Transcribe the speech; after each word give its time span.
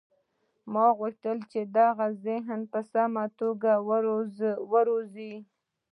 موږ 0.73 0.91
غوښتل 0.99 1.37
چې 1.51 1.59
د 1.73 1.75
هغه 1.89 2.07
ذهن 2.25 2.59
په 2.71 2.79
سمه 2.91 3.23
توګه 3.39 3.71
وروزو 4.77 5.33